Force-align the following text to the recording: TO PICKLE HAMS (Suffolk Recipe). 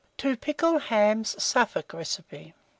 TO 0.17 0.35
PICKLE 0.35 0.79
HAMS 0.79 1.43
(Suffolk 1.43 1.93
Recipe). 1.93 2.55